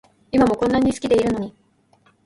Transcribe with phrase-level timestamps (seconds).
[0.31, 1.53] 今もこんなに好きでいるのに